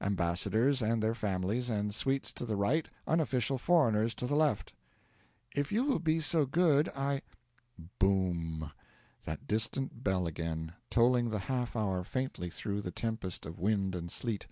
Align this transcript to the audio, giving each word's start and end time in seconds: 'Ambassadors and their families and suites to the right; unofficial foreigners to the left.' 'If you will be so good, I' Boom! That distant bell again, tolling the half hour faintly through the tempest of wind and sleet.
'Ambassadors 0.00 0.80
and 0.80 1.02
their 1.02 1.14
families 1.14 1.68
and 1.68 1.94
suites 1.94 2.32
to 2.32 2.46
the 2.46 2.56
right; 2.56 2.88
unofficial 3.06 3.58
foreigners 3.58 4.14
to 4.14 4.26
the 4.26 4.34
left.' 4.34 4.72
'If 5.54 5.70
you 5.70 5.84
will 5.84 5.98
be 5.98 6.20
so 6.20 6.46
good, 6.46 6.88
I' 6.96 7.20
Boom! 7.98 8.72
That 9.24 9.46
distant 9.46 10.02
bell 10.02 10.26
again, 10.26 10.72
tolling 10.88 11.28
the 11.28 11.38
half 11.50 11.76
hour 11.76 12.02
faintly 12.02 12.48
through 12.48 12.80
the 12.80 12.90
tempest 12.90 13.44
of 13.44 13.60
wind 13.60 13.94
and 13.94 14.10
sleet. 14.10 14.46